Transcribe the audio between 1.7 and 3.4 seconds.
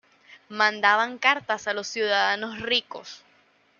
los ciudadanos ricos.